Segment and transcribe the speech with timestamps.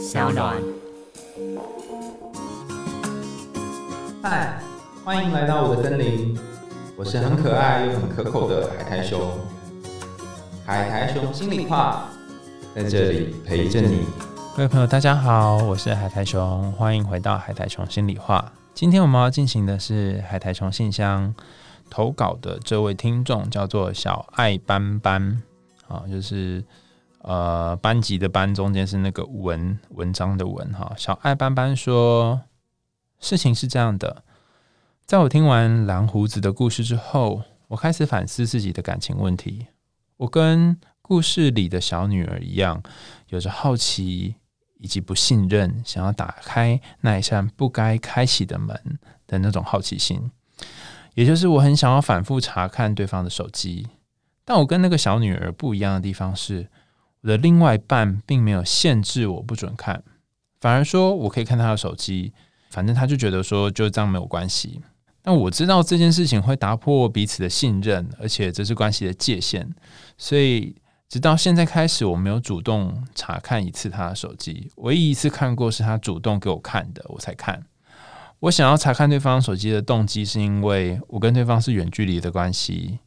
[0.00, 0.56] 小暖。
[4.22, 4.58] 嗨，
[5.04, 6.38] 欢迎来到我的森林，
[6.96, 9.20] 我是很可爱又很可口的海苔熊。
[10.64, 12.08] 海苔熊心里话，
[12.74, 14.06] 在这里陪着你。
[14.56, 18.50] 各位朋友，大家好，我是海苔熊，欢迎回到海苔熊心里话。
[18.72, 21.34] 今天我们要进行的是海苔熊信箱
[21.90, 25.42] 投稿的这位听众叫做小爱斑斑
[25.86, 26.64] 啊，就是
[27.20, 30.92] 呃班级的班中间是那个文文章的文哈。
[30.96, 32.42] 小爱班班说，
[33.18, 34.24] 事情是这样的，
[35.06, 39.66] 在我听完蓝胡子的故事之后，我开始反思自己的感情问题。
[40.16, 42.82] 我跟故事里的小女儿一样，
[43.28, 44.36] 有着好奇。
[44.82, 50.30] 以及不信任，想要打开那一扇不该开启的门的那种好奇心，
[51.12, 53.86] 也就是我很想要反复查看对方的手机。
[54.42, 56.66] 但我跟那个小女儿不一样的地方是，
[57.22, 60.02] 我的另外一半并没有限制我不准看，
[60.60, 62.32] 反而说我可以看他的手机，
[62.70, 64.80] 反正他就觉得说就这样没有关系。
[65.24, 69.68] 那我知道这件事情会打破彼此的信任，而且这是关系的界限，
[70.16, 70.76] 所以。
[71.10, 74.70] 直到现在开始，我没有主动查看一次他的手机。
[74.76, 77.66] 唯一一次看过是他主动给我看的，我才看。
[78.38, 83.00] 我想要查看对方手机的动机，是因为我跟对方是远距离的关系，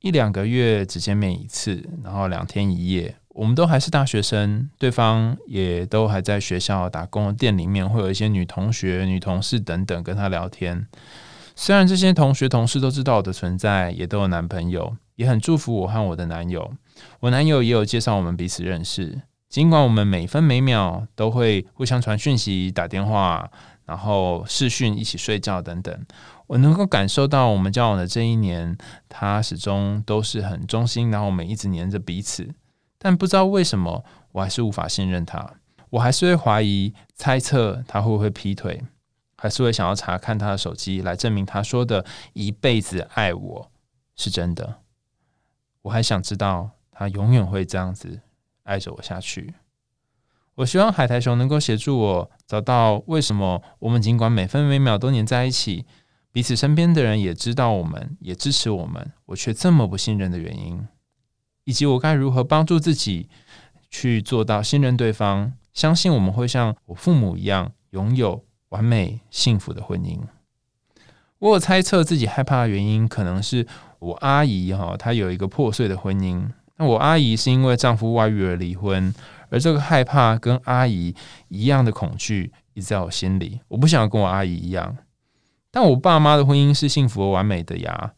[0.00, 3.14] 一两个月只见面一次，然后两天一夜。
[3.34, 10.86] 我们都还是大学生，对方也都还在学校打工店里面，会有一些女同学、女同事等等跟他聊天。
[11.56, 16.72] 虽然这些同学同事都知道我的存在，也都有男朋友，也很祝福我和我的男友。
[17.20, 23.50] 我男友也有介绍我们彼此认识，尽管我们每分每秒都会互相传讯息、打电话，
[23.86, 25.98] 然后视讯、一起睡觉等等，
[26.46, 28.76] 我能够感受到我们交往的这一年，
[29.08, 32.48] 他始终都是很忠心，然后我们一直黏着彼此。
[33.02, 35.54] 但不知道为什么，我还是无法信任他，
[35.90, 38.80] 我还是会怀疑、猜测他会不会劈腿，
[39.36, 43.72] 还是会想要查看他的手机来证明他说的一辈子爱我
[44.14, 44.76] 是真的。
[45.82, 46.70] 我还想知道。
[46.94, 48.20] 他永远会这样子
[48.64, 49.54] 爱着我下去。
[50.56, 55.86] 我希望海苔熊能够协助我找到为什么我们尽管每分每秒都黏在一起，
[56.30, 60.86] 彼此身边的人也知道我们，也支持我们，我却这么不信任的原因，
[61.64, 63.28] 以及我该如何帮助自己
[63.90, 70.18] 去做到信任对方，相信我们会像我父母一样拥有完美幸福的婚姻。
[71.38, 73.66] 我有猜测自己害怕的原因，可能是
[73.98, 76.48] 我阿姨哈，她有一个破碎的婚姻。
[76.76, 79.14] 那我阿姨是因为丈夫外遇而离婚，
[79.50, 81.14] 而这个害怕跟阿姨
[81.48, 83.60] 一样的恐惧一直在我心里。
[83.68, 84.96] 我不想跟我阿姨一样，
[85.70, 88.14] 但我爸妈的婚姻是幸福而完美的呀。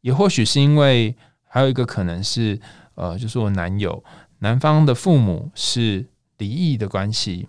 [0.00, 1.16] 也或许是因为
[1.54, 2.58] 还有一个可能是，
[2.96, 4.02] 呃，就是我男友
[4.40, 6.04] 男方的父母是
[6.38, 7.48] 离异的关系，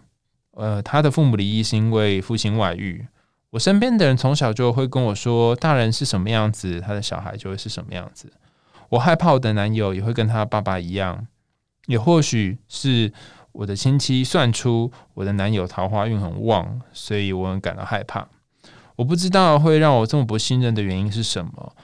[0.52, 3.08] 呃，他的父母离异是因为父亲外遇。
[3.50, 8.32] 我身边的人从小就会跟我说，大人是什么样子，他的小孩就会是什么样子。
[8.90, 11.26] 我害怕我的男友也会跟他爸爸一样，
[11.88, 13.12] 也或许是
[13.54, 18.28] 我的亲戚算出我的男友桃花运很旺，所以我很感到害怕。
[18.98, 21.76] 我不知道会让我这么不信任的原因是什么，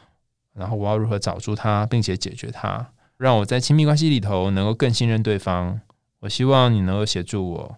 [0.53, 5.81] 然后我要如何找出它，并且解决它，让我在亲密关系里头能够更信任对方。
[6.19, 7.77] 我希望你能够协助我。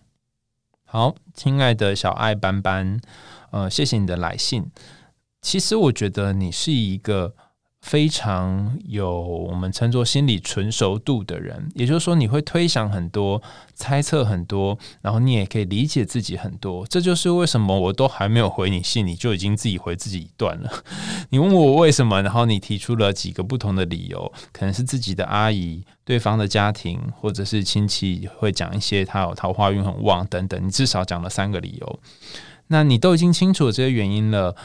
[0.85, 2.99] 好，亲爱的小爱斑斑，
[3.51, 4.71] 呃，谢谢你的来信。
[5.41, 7.35] 其实我觉得你是一个。
[7.83, 13.43] 非常有我们称作心理纯熟度的人，也就是说，你会推想很多、
[13.75, 16.87] 猜测很多，然后你也可以理解自己很多。
[16.87, 20.71] 这就是为什么我都还没有回你信，你就已经自己回自己一段了。
[21.29, 30.65] 你问我为什么，然后你提出了几个不同的理由，可能是自己的阿姨、对方的家庭，或者是亲戚会讲一些他有桃花运很旺等等。
[30.65, 31.99] 你至少讲了三个理由，
[32.67, 34.55] 那你都已经清楚这些原因了。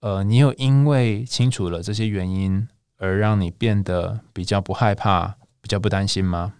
[0.00, 6.54] 呃，你有因为清楚了这些原因而让你变得比较不害怕、比较不担心吗？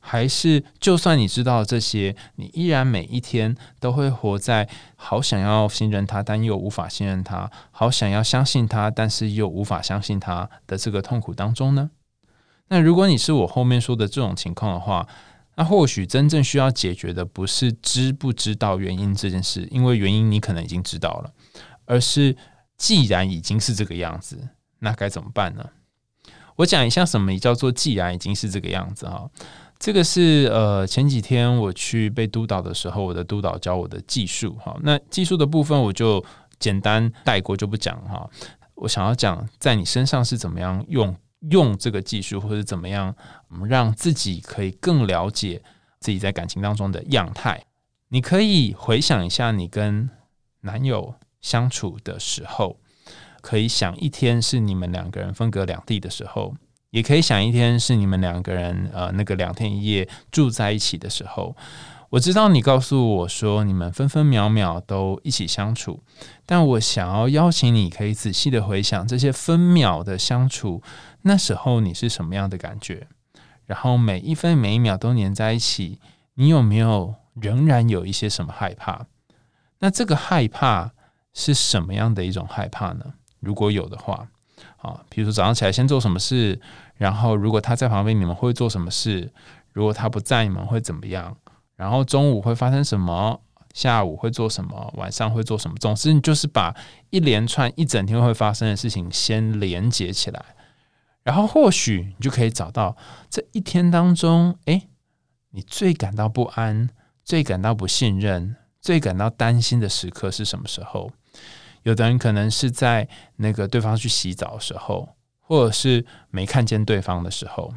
[0.00, 4.66] 还是就算你知道这些，你依然每一天都会活在
[4.96, 11.90] 好想要信任他，但又无法信任他；好想要相信他，但是又无法相信他的这个痛苦当中呢？
[12.68, 15.06] 那如果你是我后面说的这种情况的话，
[15.56, 21.30] 那或许真正需要解决的不是知不知道原因这件事，因为原因你可能已经知道了，
[21.84, 22.34] 而是。
[22.76, 24.48] 既然已经是这个样子，
[24.80, 25.64] 那该怎么办呢？
[26.56, 29.28] 我讲一下什么叫做“既然已经是这个样子”哈。
[29.78, 34.78] 这个是呃前几天我去被督导的时候，我的督导教我的技术哈。
[34.82, 36.24] 那技术的部分我就
[36.60, 38.30] 简单带过，就不讲哈。
[38.76, 41.14] 我想要讲在你身上是怎么样用
[41.50, 43.14] 用这个技术，或者怎么样
[43.68, 45.60] 让自己可以更了解
[45.98, 47.64] 自己在感情当中的样态。
[48.08, 50.08] 你可以回想一下你跟
[50.60, 52.78] 男友相处的时候，
[53.42, 56.54] 可以想一天是你们两个人分隔两地的时候，
[56.88, 61.54] 也可以想一天是你们两个人呃那个两天一夜住在一起的时候。
[62.08, 66.02] 我知道你告诉我说你们分分秒秒都一起相处，
[66.46, 70.80] 但我想要邀请你，可以仔细的回想这些分秒的相处，
[71.22, 73.06] 那时候你是什么样的感觉？
[73.66, 75.98] 然后每一分每一秒都黏在一起，
[76.34, 79.06] 你有没有仍然有一些什么害怕？
[79.80, 80.93] 那这个害怕
[81.34, 83.04] 是什么样的一种害怕呢？
[83.40, 84.26] 如果有的话，
[84.78, 86.58] 啊，比如说早上起来先做什么事，
[86.96, 89.30] 然后如果他在旁边，你们会做什么事？
[89.72, 91.36] 如果他不在，你们会怎么样？
[91.76, 93.40] 然后中午会发生什么？
[93.74, 94.94] 下午会做什么？
[94.96, 95.76] 晚上会做什么？
[95.80, 96.72] 总之，你就是把
[97.10, 100.44] 一连串一整天会发生的事情先连接起来，
[101.24, 102.96] 然后或许你就可以找到
[103.28, 104.86] 这一天当中，哎，
[105.50, 106.88] 你最感到不安、
[107.24, 111.10] 最感到不信任、最感到担心的时刻是什么时候？
[111.84, 115.08] 有的人可能是在那个对方去洗澡的时候，
[115.38, 117.72] 或者是没看见对方的时候。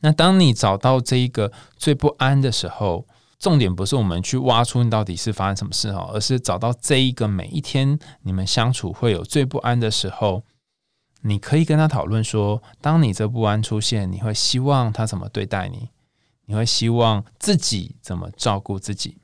[0.00, 3.06] 那当你找到这一个最不安的时候，
[3.38, 10.42] 重点不是我们去挖出你到底是发生什么事哈，而是找到这一个每一天你们相处会有最不安的时候，
[11.22, 15.90] 你可以跟他讨论说，当你这不安出现，你会希望他怎么对待你？
[16.46, 19.19] 你会希望自己怎么照顾自己？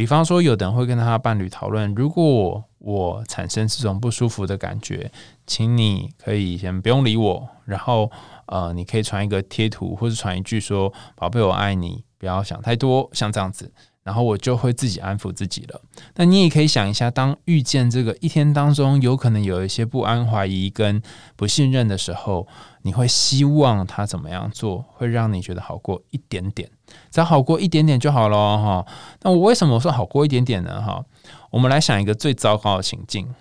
[0.00, 5.12] 比方说，有的人会跟他伴侣讨论，如果我产生这种不舒服的感觉，
[5.46, 8.10] 请你可以先不用理我，然后。
[8.46, 13.70] 呃，你可以传一个贴图，或者传一句说“宝贝，我爱你”，不要想太多，像这样子，
[14.02, 15.80] 然后我就会自己安抚自己了。
[16.16, 21.02] 那你也可以想一下，当遇见这个一天当中有可能有一些不安、怀疑跟
[21.36, 22.46] 不信任的时候，
[22.82, 26.70] 你会希望他怎么样做，会让你觉得好过一点点，
[27.10, 28.86] 只要好过一点点就好了哈。
[29.22, 30.80] 那我为什么说好过一点点呢？
[30.82, 31.04] 哈，
[31.50, 33.34] 我们来想一个最糟糕的情境，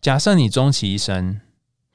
[0.00, 1.40] 假设你终其一生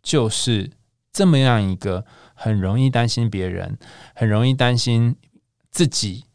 [0.02, 0.72] 就是
[1.12, 2.06] 这么样一个。
[2.40, 3.80] 很容易担心别人，
[4.14, 5.16] 很容易担心
[5.72, 6.26] 自己，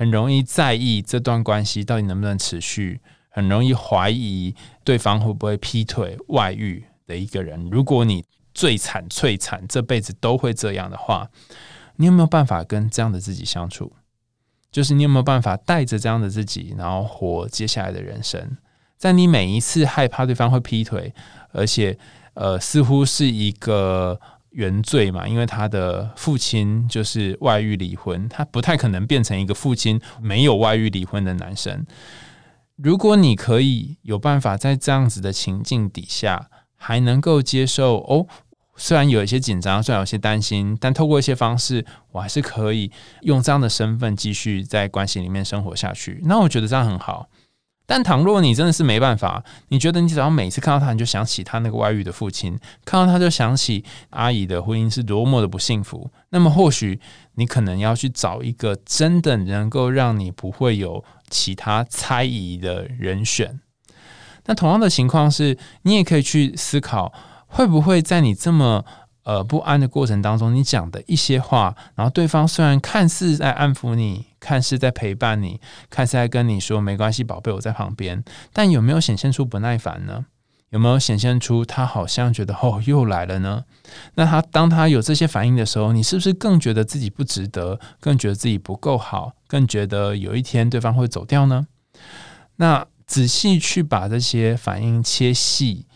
[0.00, 7.68] 很容易在意这段关系到底能不能持续，很容易怀疑对方会不会劈腿、外遇的一个人。
[7.70, 8.24] 如果你
[8.54, 11.28] 最惨、最惨，这辈子都会这样的话，
[11.96, 13.92] 你有没有办法跟这样的自己相处？
[14.72, 18.56] 就是你有没有办法带着这样的自己，然后活接下来的人生？
[18.96, 21.12] 在你每一次害怕对方会劈腿，
[21.52, 21.98] 而且
[22.32, 24.18] 呃，似乎是一个。
[24.50, 31.86] 原罪嘛，因为他的父亲就是外遇离婚，他不太可能变成一个父亲没有外遇离婚的男生。
[32.76, 38.26] 如果你可以有办法在这样子的情境底下，还能够接受哦，
[38.74, 46.20] 虽然有一些紧张，虽然有些担心，但透过一些方式，我还是可以用这样的身份继续在关系里面生活下去。
[46.24, 47.28] 那我觉得这样很好。
[47.92, 57.00] 但倘若你真的是没办法，你觉得你只要每次看到他，你就想起他那个外遇的父亲，看到他就想起阿姨的婚姻是多么的不幸福，那么或许
[57.34, 63.58] 你可能要去找一个真的能够让你不会有其他猜疑的人选。
[64.44, 67.12] 那同样的情况是，你也可以去思考，
[67.48, 68.84] 会不会在你这么。
[69.30, 80.26] 呃，不安的过程当中，你讲的一些话，然后对方虽然看似在安抚你，看似在陪伴你，看似在跟你说没关系，宝贝，我在旁边，但有没有显现出不耐烦呢？
[80.70, 83.62] 有没有显现出他好像觉得哦又来了呢？
[84.16, 91.68] 那他当他有这些反应的时候，你是不是更觉得自己不值得，更觉得自己不够好，更觉得有一天对方会走掉呢？
[92.56, 95.86] 那仔细去把这些反应切细。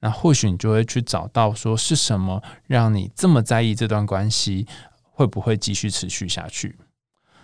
[0.00, 4.66] 那或许你就会去找到说是什么让你这么在意这段关系
[5.02, 6.76] 会不会继续持续下去？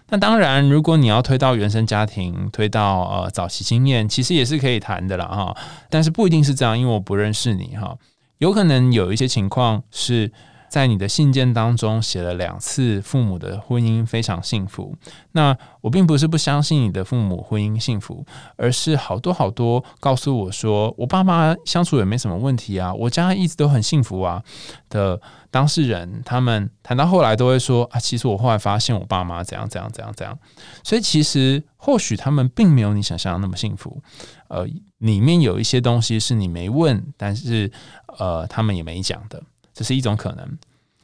[0.09, 5.57] 那当然，如果你要推到原生家庭，推到呃早期经验，其实也是可以谈的啦哈。
[5.91, 7.97] 但是不一定是这样，因为我不认识你哈，
[8.39, 10.33] 有可能有一些情况是。
[10.69, 14.95] 在你的信件当中写了两次父母的婚姻非常幸福。
[15.33, 18.25] 那我并不是不相信你的父母婚姻幸福，
[18.57, 24.43] 而是好多好多告诉我说，我爸妈相处也没什么问题啊，我家一直都很幸福啊
[24.89, 25.21] 的
[25.51, 30.39] 当事人，他们谈到后来都会说啊，其实我后来发现我爸妈怎样怎样怎样怎样。
[30.83, 34.03] 所以其实或许他们并没有你想象的那么幸福。
[34.49, 34.67] 呃，
[34.99, 37.71] 里面有一些东西是你没问，但是
[38.19, 39.43] 呃，他们也没讲的。
[39.77, 40.59] 这是一种可能，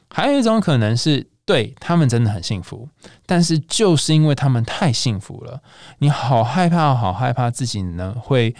[0.08, 2.88] 还有一种可能是对他们真的很幸福，
[3.26, 5.60] 但是就是因为他们太幸福了，
[5.98, 8.56] 你好害怕，好害怕自己呢会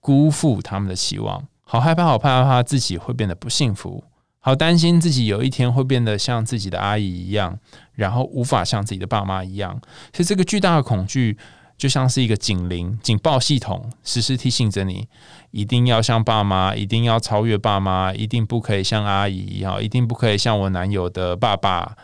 [0.00, 4.04] 辜负他们的期望，好害怕，好怕怕自己会变得不幸福，
[4.40, 7.58] 好担心自己有一天会变得像自己的阿姨一样，
[7.92, 9.78] 然后无法像自己的爸妈一样，
[10.14, 11.36] 所以这个巨大的恐惧
[11.76, 15.08] 就像是一个警铃、警报系统，时时提醒着你，
[15.50, 21.96] 一定要像爸妈，一定要超越爸妈，一定不可以像阿姨哈，一定不可以像我男友的爸爸。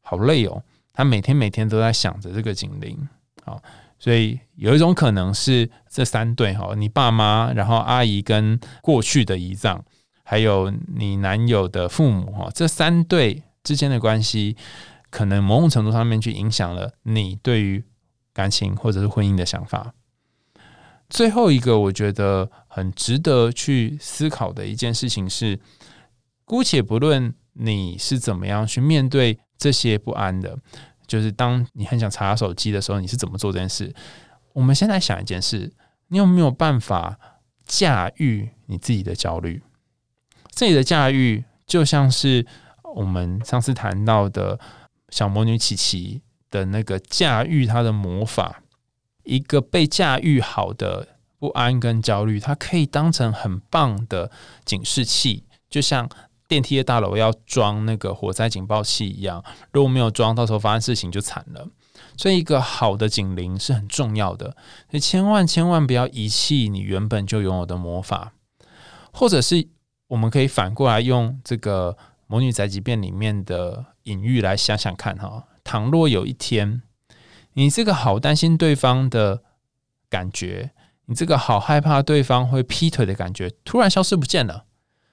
[0.00, 2.96] 好累哦，他每天每天都在想着这个警铃。
[3.44, 3.60] 好，
[3.98, 9.80] 所以有一种可能是这三对哈，你爸妈，然后阿姨跟过去的遗葬，
[10.22, 14.56] 还有你男友的父母哈，这三对之间的关系，
[15.10, 17.84] 可能某种程度上面去影响了你对于。
[18.32, 19.94] 感情或者是婚姻的想法。
[21.10, 25.60] 最后一个，我觉得很值得去思考的一件事情是：
[26.44, 30.58] 姑且不论你是怎么样去面对这些不安的，
[31.06, 33.94] 就是当你很想查手机的时候，你是怎么做这件事？
[34.54, 35.70] 我们先来想一件事：
[36.08, 37.18] 你有没有办法
[37.66, 39.62] 驾驭你自己的焦虑？
[40.50, 42.46] 这里的驾驭，就像是
[42.94, 44.58] 我们上次谈到的
[45.10, 46.22] 小魔女琪琪。
[46.52, 48.62] 的那个驾驭他的魔法，
[49.24, 51.08] 一个被驾驭好的
[51.40, 54.30] 不安跟焦虑，它可以当成很棒的
[54.64, 56.08] 警示器，就像
[56.46, 59.42] 电梯的大楼要装那个火灾警报器一样。
[59.72, 61.66] 如果没有装，到时候发生事情就惨了。
[62.16, 64.56] 所以，一个好的警铃是很重要的。
[64.90, 68.34] 你千万千万不要遗弃你原本就拥有的魔法，
[69.12, 69.66] 或者是
[70.08, 75.44] 我们可以反过来用这个《魔女宅急便》里面的隐喻来想想看哈。
[75.64, 76.82] 倘若有一天，
[77.54, 79.42] 你这个好担心对方的
[80.08, 80.72] 感觉，
[81.06, 84.64] 你这个好害怕对方会劈腿的感觉突然消失不见了，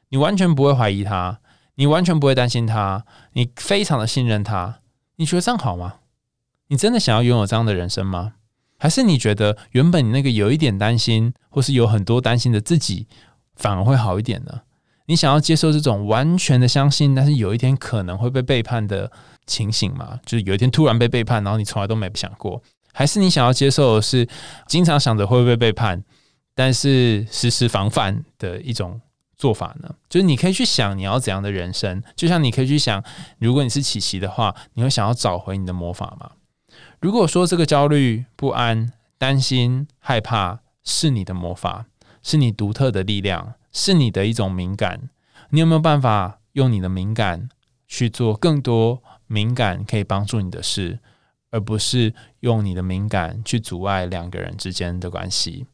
[0.09, 1.39] 你完全不会怀疑他，
[1.75, 4.79] 你完全不会担心他，你非常的信任他，
[5.15, 5.99] 你觉得这样好吗？
[6.67, 8.33] 你真的想要拥有这样的人生吗？
[8.77, 13.07] 还是你觉得原本你那个有一点担心，或是有很多担心的自己，
[13.55, 14.61] 反而会好一点呢？
[15.09, 19.11] 你想要接受这种完全的相信，但是有一天可能会被背叛的
[19.47, 20.19] 情形吗？
[20.23, 22.61] 就是有一天突然被背叛，然后你从来都没想过，
[22.93, 24.29] 还是你想要接受的是
[24.67, 26.03] 经常想着会不会背叛，
[26.53, 29.01] 但是时时防范的一种
[29.35, 29.89] 做法呢？
[30.07, 33.03] 就是你可以去想你要怎样的人生，就像你可以去想，
[33.39, 36.29] 如果你是琪琪的话，你会想要找回你的魔法吗？
[36.99, 41.87] 如果说这个焦虑、不安、担心、害怕是你的魔法，
[42.21, 43.55] 是你独特的力量。
[43.71, 45.09] 是你的一种敏感，
[45.49, 47.49] 你有没有办法用你的敏感
[47.87, 50.99] 去做更多敏感可以帮助你的事，
[51.51, 55.65] 而不是用你的敏感去阻碍两个人之间的关系？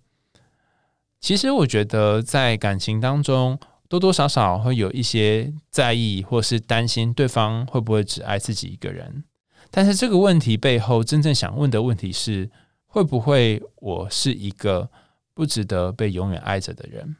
[1.22, 9.24] 其实我觉得在感情当中，多多少少会有一些在意或是担心对方会不会只爱自己一个人。
[9.72, 12.50] 但是这个问题背后真正想问的问题是：
[12.86, 14.90] 会不会我是一个
[15.34, 17.16] 不值得被永远爱着的人？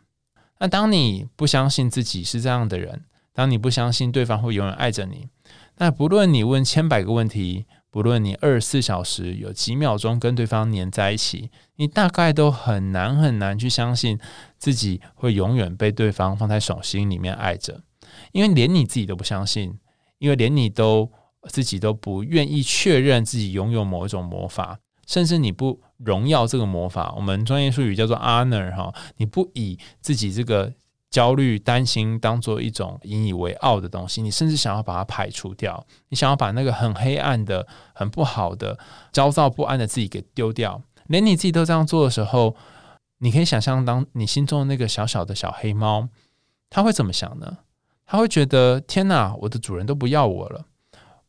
[0.60, 5.28] 那当你不相信自己是这样的人，当你不相信对方会永远爱着你，
[5.78, 14.18] 那不论你问千百个问题，不论你二十四小时有几秒钟跟对方黏在一起，你大概都很难很难去相信
[14.58, 17.82] 自己会永远被对方放在手心里面爱着，
[18.32, 19.78] 因为连你自己都不相信，
[20.20, 21.12] 因为连你都
[21.50, 24.80] 自己都不愿意确认自己拥有某一种魔法。
[25.06, 30.74] 甚至你不荣耀这个魔法，我们专业术语叫做 honor 哈，你不以自己这个
[31.10, 38.78] 焦虑、担心当做一种引以为傲的东西，你甚至想要把它排除掉，你想要把那个很黑暗的、很不好的、
[39.12, 42.56] 焦躁不安的自己给丢掉，连你自己都这样做的时候，
[43.20, 46.10] 你可以想象，当你心中的那个小小的小黑猫，
[46.70, 47.60] 他会怎么想呢？
[48.06, 50.66] 他会觉得天哪，我的主人都不要我了。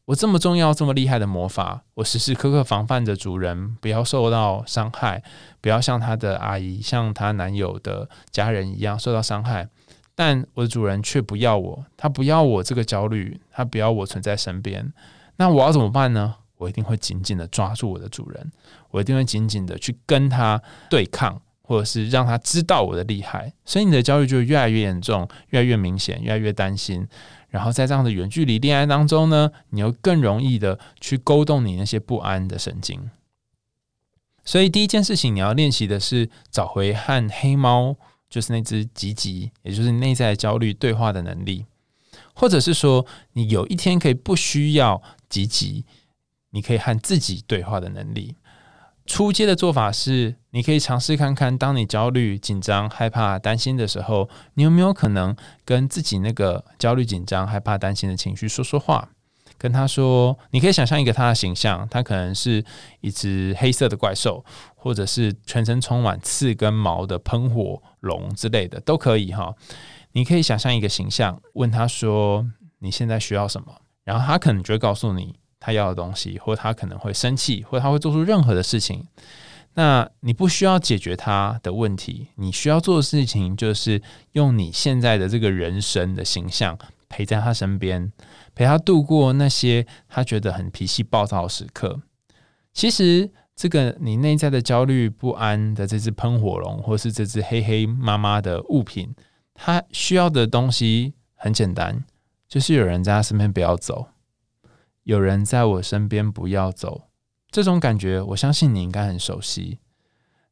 [0.06, 5.20] 我这么重要、这么厉害的魔法，我时时刻刻防范着主人不要受到伤害，
[5.60, 9.68] 不要像他的阿姨、像他男友的家人一样受到伤害。
[10.14, 14.92] 但我的主人却不要我，他不要我这个焦虑，他不要我存在身边。
[15.38, 16.36] 那我要怎么办呢？
[16.58, 18.52] 我一定会紧紧的抓住我的主人，
[18.92, 23.52] 我一定会紧紧的去跟他对抗，或者是让他知道我的厉害。
[23.64, 27.06] 所以你的焦虑就越来越严重，越来越明显，越来越担心。
[27.48, 33.10] 然后在这样的远距离恋爱当中呢，你又更容易的去勾动你那些不安的神经。
[34.44, 37.96] 所以第一件事情你要练习的是找回和黑猫，
[38.28, 41.66] 就是那只吉吉，也就是内在焦虑对话的能力，
[42.34, 45.84] 或者是说你有一天可以不需要吉吉，
[46.50, 48.36] 你可以和自己对话的能力。
[49.06, 55.34] 初阶的做法是，你可以尝试看看，当你焦虑、紧张、害怕、担心的时候，你有没有可能
[55.64, 59.08] 跟自己那个焦虑、紧张、害怕、担心的情绪说说话，
[59.56, 62.64] 跟他说，你可以想象一个他的形象，他可能是
[63.00, 64.44] 一只黑色的怪兽，
[64.74, 69.54] 或者是全身充满刺跟毛的喷火龙之类的，都可以哈。
[70.12, 72.44] 你可以想象一个形象，问他说
[72.80, 73.72] 你现在需要什么，
[74.02, 75.36] 然后他可能就会告诉你。
[75.66, 79.04] 他要的东西，或他可能会生气，或他会做出任何的事情。
[79.74, 84.00] 那你不需要解决他的问题，你需要做的事情就是
[84.32, 88.12] 用你现在的这个人生的形象陪在他身边，
[88.54, 92.00] 陪他度过那些他觉得很脾气暴躁的时刻。
[92.72, 99.12] 其实，这个你内在的焦虑不安的这只喷火龙，或是这只黑黑妈妈的物品，
[99.52, 102.04] 它需要的东西很简单，
[102.48, 104.06] 就是有人在他身边不要走，
[105.06, 107.02] 有人在我身边不要走。
[107.48, 109.78] 这种感觉，我相信你应该很熟悉。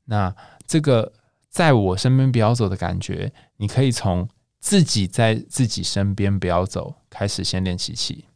[0.05, 0.33] 那
[0.65, 1.13] 这个
[1.49, 4.29] 在我身边不要走的感觉，你可以从
[4.61, 8.27] 自己在自己身边不要走开始先练习起。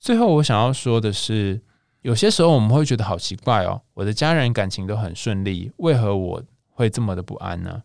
[0.00, 1.62] 最后，我想要说的是，
[2.02, 7.84] 有些时候我们会觉得好奇怪哦，我的家人感情都很顺利，为何我会这么的不安呢？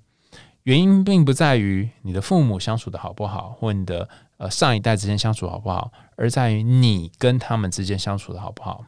[0.64, 8.86] 原因并不在于你的父母相处的好不好，或你的呃上一代之间相处好不好，而在于你跟他们之间相处的好不好。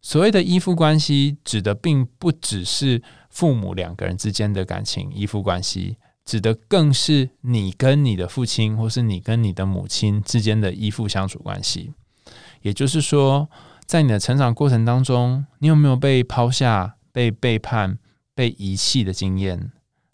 [0.00, 11.92] 所谓的依附关系，指的并不只是父母两个人之间的感情依附关系，指的更是你跟你的父亲，或是你跟你的母亲之间的依附相处关系。
[12.62, 13.48] 也就是说，
[13.86, 17.98] 在你的成长过程当中，你有没有被抛下、被背叛、
[18.34, 19.70] 被遗弃的经验？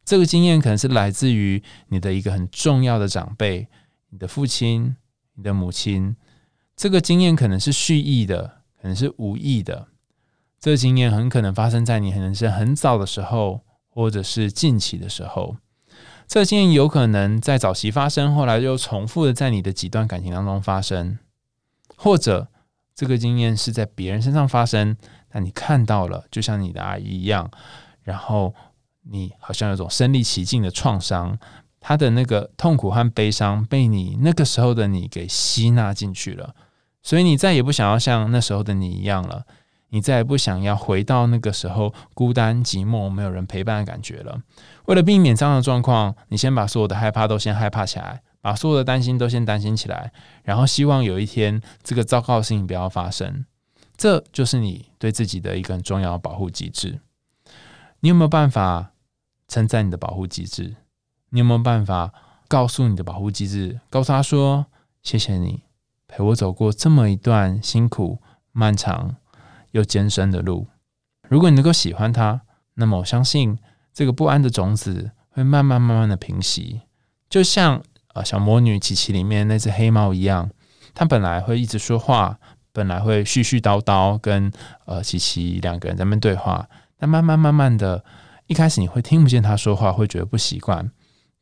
[0.08, 3.68] 这个经验可能是来自于你的一个很重要的长辈，
[4.08, 4.96] 你的父亲、
[5.34, 6.16] 你的母亲。
[6.74, 8.56] 这个经验可能是蓄意的。
[8.80, 9.88] 可能是无意的，
[10.60, 15.56] 这个经验很可能发生在你可能是很早的时候，或者是近期的时候。
[16.28, 21.18] 这个经验有可能在早期发生，后来又重复的在你的几段感情当中发生，
[21.96, 22.46] 或者
[22.94, 24.96] 这个经验是在别人身上发生，
[25.28, 27.50] 但你看到了，就像你的阿姨一样，
[28.04, 28.54] 然后
[29.10, 31.38] 你好像有种身临其境的创伤，
[31.80, 36.54] 他的那个痛苦和悲伤被你那个时候的你给吸纳进去了。
[37.02, 39.46] 所以你再也不想要像那时候的你一样了，
[39.90, 44.42] 你再也不想要回到那个时候孤单寂寞、没有人陪伴的感觉了。
[44.86, 53.46] 为了避免这样的状况，你先把所有的害怕都先害怕起来，把所有的担心都先担心起来，然后希望有一天这个糟糕的事情不要发生。
[53.96, 57.00] 这就是你对自己的一个很重要的保护机制。
[58.00, 58.92] 你有没有办法
[59.48, 60.76] 称赞你的保护机制？
[61.30, 62.12] 你有没有办法
[62.46, 64.66] 告诉你的保护机制，告诉他说
[65.02, 65.62] ：“谢谢你。”
[66.06, 68.18] 陪我走过这么一段辛苦、
[68.52, 69.16] 漫长
[69.72, 70.66] 又艰深的路。
[71.28, 72.40] 如果你能够喜欢它，
[72.74, 73.58] 那么我相信
[73.92, 76.80] 这个不安的种子会慢慢、慢慢的平息。
[77.28, 77.82] 就像
[78.14, 80.50] 呃小魔女琪琪里面那只黑猫一样，
[80.94, 82.38] 它本来会一直说话，
[82.72, 84.50] 本来会絮絮叨叨跟
[84.87, 86.66] 呃琪琪两个人在那边对话。
[86.96, 88.02] 但慢慢、慢慢的，
[88.48, 90.90] 一开始你会听不见它说话，会觉得不习惯。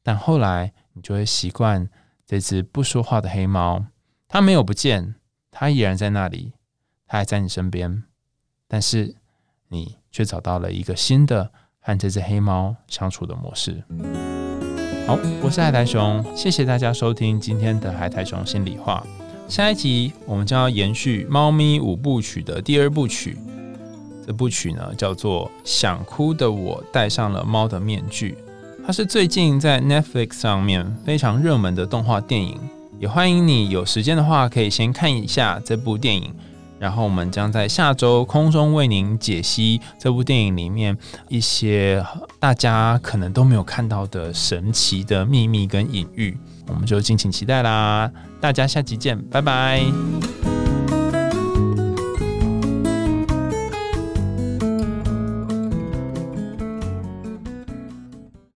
[0.03, 1.89] 但后来你就会习惯
[2.27, 3.87] 这只不说话的黑猫。
[4.27, 5.15] 它没有不见，
[5.53, 6.55] 它依然在那里，
[7.07, 8.03] 它还在你身边，
[8.67, 9.15] 但是
[9.69, 13.85] 你却找到了一个新的和这只黑猫相处的模式。
[15.07, 19.07] 好，我是海苔熊，谢谢大家收听今天的海苔熊心里话。
[19.49, 23.39] 下一集我们将要延续《猫咪五部曲》的第二部曲，
[24.27, 28.33] 这部曲呢叫做《想哭的我戴上了猫的面具》，
[28.85, 32.59] 它是最近在 Netflix 上面非常热门的动画电影。
[32.99, 36.35] 也欢迎你有时间的话，可以先看一下这部电影，
[36.79, 40.97] 然后我们将在下周空中为您解析这部电影里面
[41.29, 42.05] 一些
[42.41, 46.37] 大家可能都没有看到的神奇的秘密跟隐喻，
[46.67, 48.11] 我们就敬请期待啦！
[48.41, 50.36] 大家下集见，拜拜。